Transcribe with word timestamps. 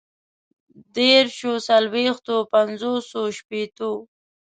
ديرشو، 0.95 1.51
څلويښتو، 1.67 2.35
پنځوسو، 2.53 3.21
شپيتو 3.37 3.91